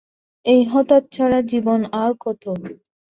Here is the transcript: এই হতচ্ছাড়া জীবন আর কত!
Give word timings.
এই 0.45 0.61
হতচ্ছাড়া 0.65 1.39
জীবন 1.51 1.79
আর 2.01 2.11
কত! 2.19 2.43